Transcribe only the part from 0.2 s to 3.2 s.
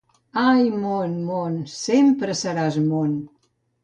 Ai, món, món! Sempre seràs món!